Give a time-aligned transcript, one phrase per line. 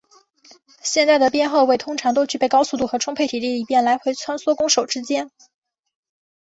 [0.81, 5.29] 现代的边后卫通常都具备高速度和充沛体力以便来回穿梭攻守之间。